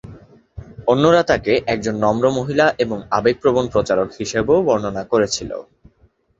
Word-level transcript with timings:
অন্যরা 0.87 1.21
তাকে 1.23 1.53
একজন 1.67 1.95
নম্র 2.03 2.25
মহিলা 2.37 2.65
এবং 2.79 2.97
আবেগপ্রবণ 3.11 3.65
প্রচারক 3.73 4.09
হিসাবেও 4.19 4.59
বর্ণনা 4.67 5.03
করেছিল। 5.11 5.51